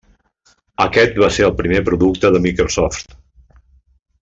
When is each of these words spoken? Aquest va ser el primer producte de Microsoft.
Aquest 0.85 1.19
va 1.23 1.29
ser 1.35 1.45
el 1.49 1.53
primer 1.59 1.83
producte 1.91 2.33
de 2.37 2.41
Microsoft. 2.47 3.07